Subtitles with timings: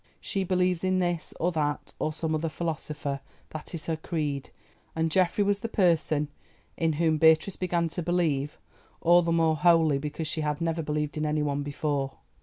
[0.19, 3.19] She believes in This, or That, or some other philosopher:
[3.51, 4.49] that is her creed.
[4.95, 6.29] And Geoffrey was the person
[6.75, 8.57] in whom Beatrice began to believe,
[9.01, 12.13] all the more wholly because she had never believed in any one before.